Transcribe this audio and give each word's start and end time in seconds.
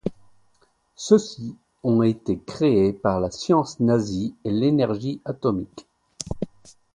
Ceux-ci 0.95 1.55
ont 1.83 2.01
été 2.01 2.39
créés 2.39 2.91
par 2.91 3.19
la 3.19 3.29
science 3.29 3.79
nazie 3.79 4.33
et 4.43 4.49
l'énergie 4.49 5.21
atomique. 5.25 5.85